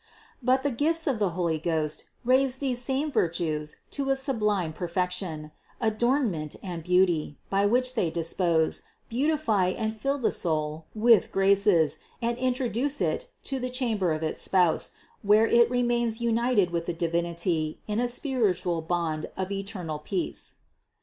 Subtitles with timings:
[0.41, 5.51] But the gifts of the Holy Ghost raise these same virtues to a sublime perfection,
[5.79, 12.35] adornment and beauty, by which they dispose, beautify and fill the soul with graces and
[12.39, 16.93] intro duce it to the chamber of its Spouse, where it remains united with the
[16.95, 20.55] Divinity in a spiritual bond of eternal peace.